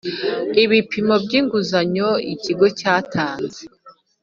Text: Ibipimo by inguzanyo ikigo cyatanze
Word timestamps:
Ibipimo 0.63 1.15
by 1.23 1.33
inguzanyo 1.39 2.09
ikigo 2.33 2.65
cyatanze 2.79 3.61